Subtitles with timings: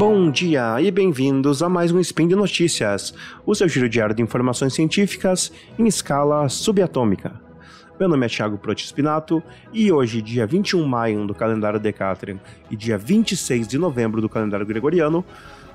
[0.00, 3.12] Bom dia e bem-vindos a mais um Spin de Notícias,
[3.44, 7.38] o seu giro diário de informações científicas em escala subatômica.
[7.98, 9.42] Meu nome é Thiago Protispinato
[9.74, 12.40] e hoje, dia 21 de maio do calendário Decatrian
[12.70, 15.22] e dia 26 de novembro do calendário gregoriano,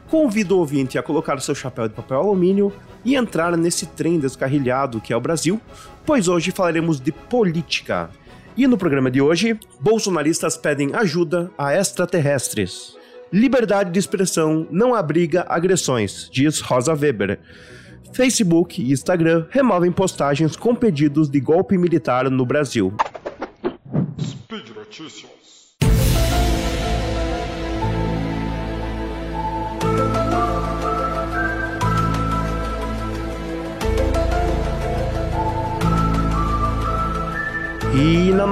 [0.10, 2.74] convido o ouvinte a colocar seu chapéu de papel alumínio
[3.06, 5.62] e entrar nesse trem descarrilhado que é o Brasil,
[6.04, 8.10] pois hoje falaremos de política.
[8.58, 13.05] E no programa de hoje, bolsonaristas pedem ajuda a extraterrestres.
[13.32, 17.40] Liberdade de expressão não abriga agressões, diz Rosa Weber.
[18.14, 22.94] Facebook e Instagram removem postagens com pedidos de golpe militar no Brasil.
[24.20, 25.35] Speed.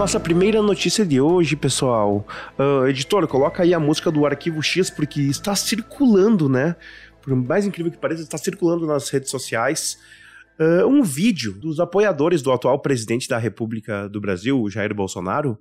[0.03, 2.27] Nossa primeira notícia de hoje, pessoal,
[2.59, 6.75] uh, editor, coloca aí a música do Arquivo X, porque está circulando, né?
[7.21, 9.97] Por mais incrível que pareça, está circulando nas redes sociais
[10.59, 15.57] uh, um vídeo dos apoiadores do atual presidente da República do Brasil, Jair Bolsonaro,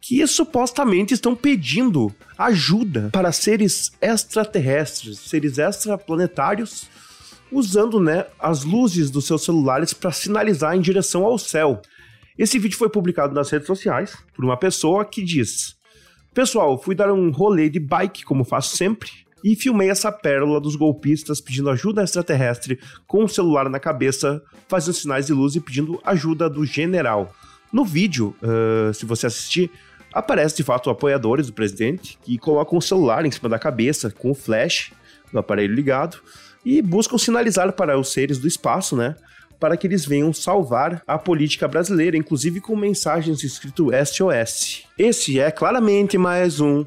[0.00, 6.88] que supostamente estão pedindo ajuda para seres extraterrestres, seres extraplanetários,
[7.50, 11.82] usando né, as luzes dos seus celulares para sinalizar em direção ao céu.
[12.40, 15.76] Esse vídeo foi publicado nas redes sociais por uma pessoa que diz:
[16.32, 19.10] Pessoal, fui dar um rolê de bike, como faço sempre,
[19.44, 24.94] e filmei essa pérola dos golpistas pedindo ajuda extraterrestre com o celular na cabeça, fazendo
[24.94, 27.30] sinais de luz e pedindo ajuda do general.
[27.70, 29.70] No vídeo, uh, se você assistir,
[30.10, 34.30] aparece de fato apoiadores do presidente que colocam o celular em cima da cabeça com
[34.30, 34.92] o flash
[35.30, 36.16] do aparelho ligado
[36.64, 39.14] e buscam sinalizar para os seres do espaço, né?
[39.60, 44.84] Para que eles venham salvar a política brasileira, inclusive com mensagens escrito SOS.
[44.98, 46.84] Esse é claramente mais um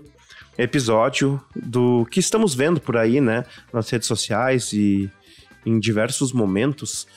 [0.58, 5.10] episódio do que estamos vendo por aí, né, nas redes sociais e
[5.66, 7.08] em diversos momentos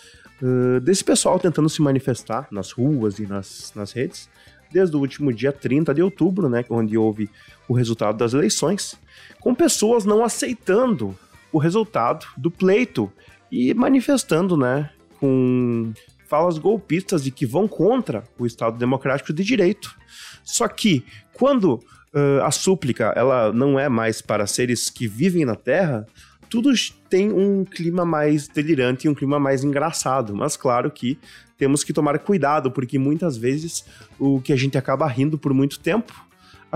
[0.42, 4.28] uh, desse pessoal tentando se manifestar nas ruas e nas, nas redes,
[4.70, 7.31] desde o último dia 30 de outubro, né, onde houve
[7.66, 8.94] o resultado das eleições,
[9.41, 11.16] com pessoas não aceitando
[11.50, 13.10] o resultado do pleito
[13.50, 15.93] e manifestando, né, com
[16.28, 19.97] falas golpistas e que vão contra o Estado Democrático de Direito.
[20.44, 21.75] Só que quando
[22.15, 26.06] uh, a súplica ela não é mais para seres que vivem na Terra,
[26.49, 26.71] tudo
[27.09, 30.34] tem um clima mais delirante e um clima mais engraçado.
[30.34, 31.19] Mas claro que
[31.59, 33.84] temos que tomar cuidado, porque muitas vezes
[34.19, 36.25] o que a gente acaba rindo por muito tempo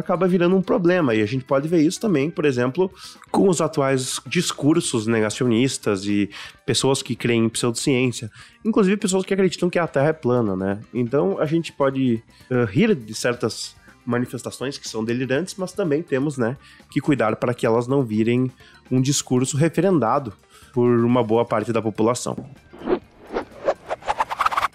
[0.01, 1.15] acaba virando um problema.
[1.15, 2.91] E a gente pode ver isso também, por exemplo,
[3.31, 6.31] com os atuais discursos negacionistas e
[6.67, 8.31] pessoas que creem em pseudociência,
[8.65, 10.81] inclusive pessoas que acreditam que a Terra é plana, né?
[10.93, 16.37] Então a gente pode uh, rir de certas manifestações que são delirantes, mas também temos,
[16.39, 16.57] né,
[16.91, 18.51] que cuidar para que elas não virem
[18.91, 20.33] um discurso referendado
[20.73, 22.37] por uma boa parte da população.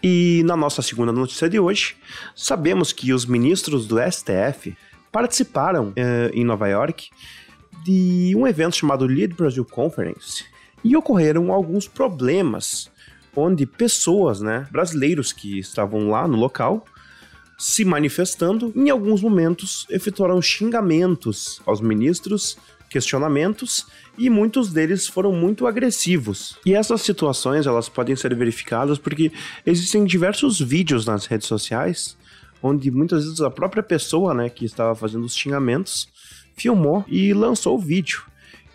[0.07, 1.96] E na nossa segunda notícia de hoje,
[2.36, 4.78] sabemos que os ministros do STF
[5.16, 5.94] participaram uh,
[6.34, 7.09] em Nova York
[7.86, 10.44] de um evento chamado Lead Brazil Conference
[10.84, 12.92] e ocorreram alguns problemas
[13.34, 16.84] onde pessoas, né, brasileiros que estavam lá no local,
[17.58, 22.58] se manifestando, em alguns momentos efetuaram xingamentos aos ministros,
[22.90, 23.88] questionamentos
[24.18, 26.58] e muitos deles foram muito agressivos.
[26.66, 29.31] E essas situações elas podem ser verificadas porque
[29.66, 32.18] existem diversos vídeos nas redes sociais
[32.66, 36.08] onde muitas vezes a própria pessoa, né, que estava fazendo os xingamentos,
[36.56, 38.24] filmou e lançou o vídeo.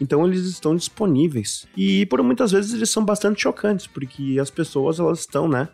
[0.01, 1.67] Então eles estão disponíveis.
[1.77, 5.69] E por muitas vezes eles são bastante chocantes, porque as pessoas elas estão, né,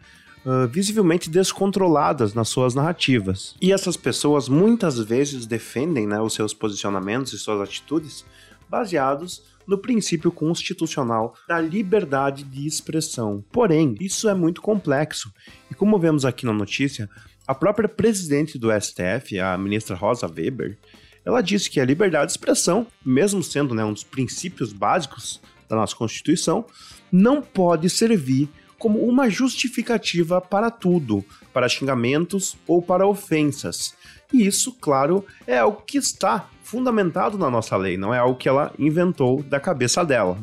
[0.47, 3.55] uh, visivelmente descontroladas nas suas narrativas.
[3.61, 8.25] E essas pessoas muitas vezes defendem, né, os seus posicionamentos e suas atitudes
[8.69, 13.45] baseados no princípio constitucional da liberdade de expressão.
[13.51, 15.33] Porém, isso é muito complexo.
[15.71, 17.09] E como vemos aqui na notícia,
[17.47, 20.77] a própria presidente do STF, a ministra Rosa Weber,
[21.25, 25.75] ela disse que a liberdade de expressão, mesmo sendo né, um dos princípios básicos da
[25.75, 26.65] nossa Constituição,
[27.11, 33.95] não pode servir como uma justificativa para tudo, para xingamentos ou para ofensas.
[34.33, 38.49] E isso, claro, é algo que está fundamentado na nossa lei, não é algo que
[38.49, 40.39] ela inventou da cabeça dela.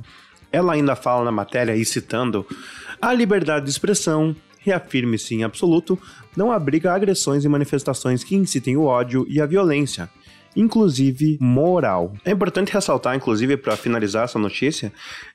[0.51, 2.45] Ela ainda fala na matéria, e citando,
[3.01, 5.99] a liberdade de expressão, reafirme-se em absoluto,
[6.35, 10.09] não abriga agressões e manifestações que incitem o ódio e a violência,
[10.55, 12.13] inclusive moral.
[12.23, 14.91] É importante ressaltar, inclusive, para finalizar essa notícia,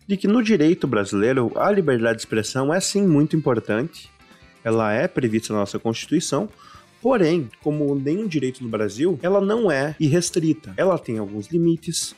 [0.07, 4.11] de que no direito brasileiro a liberdade de expressão é sim muito importante,
[4.65, 6.49] ela é prevista na nossa Constituição,
[7.01, 12.15] porém, como nenhum direito no Brasil, ela não é irrestrita, ela tem alguns limites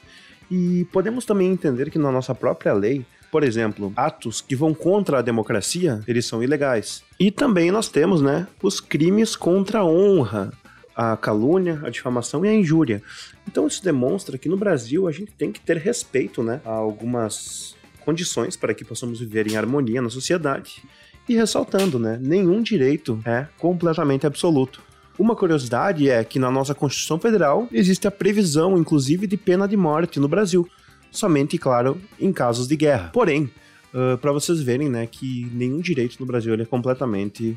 [0.51, 5.19] E podemos também entender que na nossa própria lei, por exemplo, atos que vão contra
[5.19, 7.05] a democracia, eles são ilegais.
[7.19, 10.53] E também nós temos, né, os crimes contra a honra,
[11.01, 13.03] a calúnia, a difamação e a injúria.
[13.49, 17.75] Então isso demonstra que no Brasil a gente tem que ter respeito, né, a algumas
[18.05, 20.83] condições para que possamos viver em harmonia na sociedade.
[21.27, 24.83] E ressaltando, né, nenhum direito é completamente absoluto.
[25.19, 29.79] Uma curiosidade é que na nossa Constituição Federal existe a previsão, inclusive, de pena de
[29.79, 30.69] morte no Brasil,
[31.11, 33.09] somente, claro, em casos de guerra.
[33.11, 33.51] Porém,
[33.95, 37.57] uh, para vocês verem, né, que nenhum direito no Brasil é completamente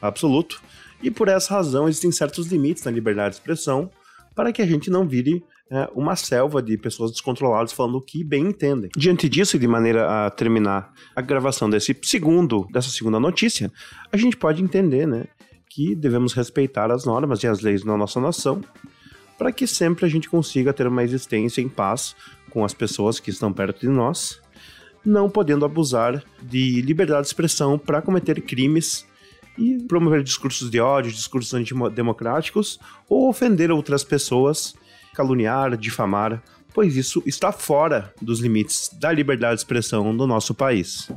[0.00, 0.62] absoluto,
[1.02, 3.90] e por essa razão existem certos limites na liberdade de expressão
[4.34, 8.22] para que a gente não vire é, uma selva de pessoas descontroladas falando o que
[8.24, 8.90] bem entendem.
[8.96, 13.72] Diante disso, e de maneira a terminar a gravação desse segundo, dessa segunda notícia,
[14.12, 15.24] a gente pode entender, né,
[15.70, 18.62] que devemos respeitar as normas e as leis da nossa nação
[19.36, 22.14] para que sempre a gente consiga ter uma existência em paz
[22.50, 24.40] com as pessoas que estão perto de nós,
[25.04, 29.06] não podendo abusar de liberdade de expressão para cometer crimes
[29.58, 32.78] e promover discursos de ódio, discursos antidemocráticos
[33.08, 34.74] ou ofender outras pessoas,
[35.14, 36.42] caluniar, difamar,
[36.72, 41.08] pois isso está fora dos limites da liberdade de expressão do nosso país.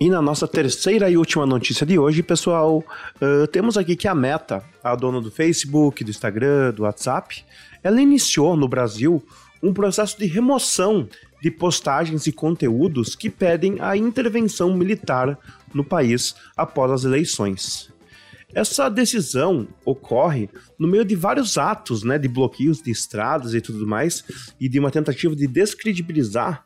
[0.00, 4.14] E na nossa terceira e última notícia de hoje, pessoal, uh, temos aqui que a
[4.14, 7.44] Meta, a dona do Facebook, do Instagram, do WhatsApp,
[7.84, 9.24] ela iniciou no Brasil
[9.62, 11.08] um processo de remoção
[11.42, 15.36] de postagens e conteúdos que pedem a intervenção militar
[15.74, 17.92] no país após as eleições.
[18.54, 20.48] Essa decisão ocorre
[20.78, 24.22] no meio de vários atos né, de bloqueios de estradas e tudo mais,
[24.60, 26.64] e de uma tentativa de descredibilizar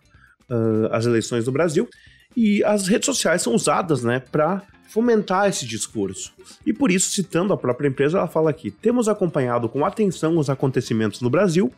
[0.51, 1.89] uh, as eleições do Brasil.
[2.37, 6.33] E as redes sociais são usadas, né, para fomentar esse discurso.
[6.67, 10.51] E por isso, citando a própria empresa, ela fala aqui: temos acompanhado com atenção os
[10.51, 11.73] acontecimentos no Brasil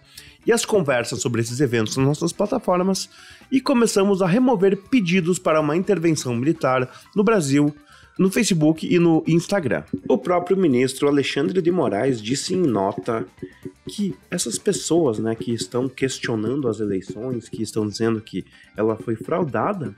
[0.48, 3.10] e as conversas sobre esses eventos nas nossas plataformas
[3.52, 7.74] e começamos a remover pedidos para uma intervenção militar no Brasil
[8.18, 9.84] no Facebook e no Instagram.
[10.08, 13.24] O próprio ministro Alexandre de Moraes disse em nota
[13.86, 18.44] que essas pessoas, né, que estão questionando as eleições, que estão dizendo que
[18.76, 19.94] ela foi fraudada,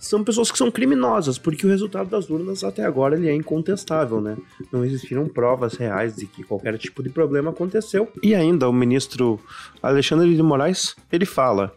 [0.00, 4.20] são pessoas que são criminosas, porque o resultado das urnas até agora ele é incontestável,
[4.20, 4.36] né?
[4.72, 8.08] Não existiram provas reais de que qualquer tipo de problema aconteceu.
[8.22, 9.40] E ainda o ministro
[9.82, 11.72] Alexandre de Moraes, ele fala: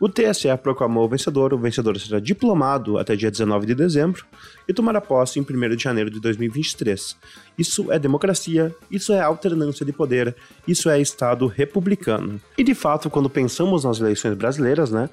[0.00, 4.24] o TSE proclamou o vencedor, o vencedor será diplomado até dia 19 de dezembro
[4.68, 7.16] e tomará posse em 1 de janeiro de 2023.
[7.58, 10.36] Isso é democracia, isso é alternância de poder,
[10.68, 12.40] isso é Estado republicano.
[12.56, 15.10] E de fato, quando pensamos nas eleições brasileiras, né,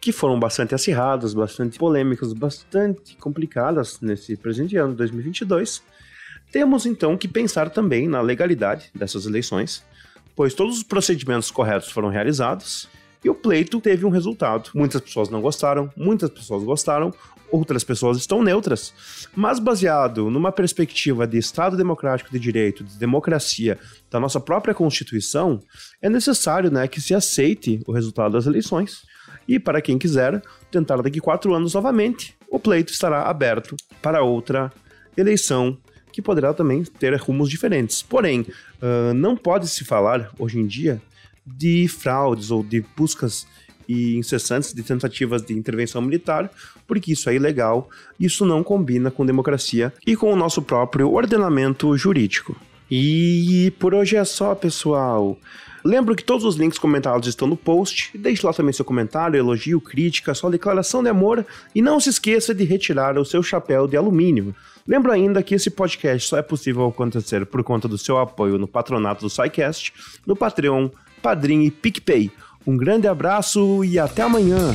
[0.00, 5.82] que foram bastante acirradas, bastante polêmicas, bastante complicadas nesse presente ano, 2022,
[6.50, 9.82] temos então que pensar também na legalidade dessas eleições,
[10.34, 12.88] pois todos os procedimentos corretos foram realizados
[13.24, 14.70] e o pleito teve um resultado.
[14.74, 17.12] Muitas pessoas não gostaram, muitas pessoas gostaram,
[17.50, 19.28] outras pessoas estão neutras.
[19.34, 23.78] Mas baseado numa perspectiva de Estado democrático de direito, de democracia,
[24.10, 25.60] da nossa própria Constituição,
[26.00, 29.02] é necessário né, que se aceite o resultado das eleições.
[29.48, 34.72] E para quem quiser tentar daqui quatro anos novamente, o pleito estará aberto para outra
[35.16, 35.76] eleição
[36.12, 38.02] que poderá também ter rumos diferentes.
[38.02, 41.00] Porém, uh, não pode se falar hoje em dia
[41.46, 43.46] de fraudes ou de buscas
[43.88, 46.50] e incessantes de tentativas de intervenção militar,
[46.86, 47.88] porque isso é ilegal,
[48.18, 52.56] isso não combina com democracia e com o nosso próprio ordenamento jurídico.
[52.90, 55.38] E por hoje é só, pessoal.
[55.86, 58.10] Lembro que todos os links comentados estão no post.
[58.18, 62.52] Deixe lá também seu comentário, elogio, crítica, sua declaração de amor e não se esqueça
[62.52, 64.52] de retirar o seu chapéu de alumínio.
[64.84, 68.66] Lembro ainda que esse podcast só é possível acontecer por conta do seu apoio no
[68.66, 69.92] patronato do SciCast,
[70.26, 70.88] no Patreon,
[71.22, 72.32] Padrim e PicPay.
[72.66, 74.74] Um grande abraço e até amanhã!